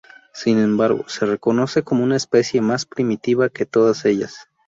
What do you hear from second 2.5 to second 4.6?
más primitiva que todas ellas.